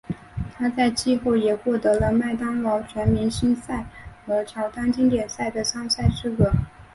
[0.57, 3.85] 他在季后也获得了麦当劳全明星赛
[4.25, 6.51] 和乔丹经典赛的参赛资格。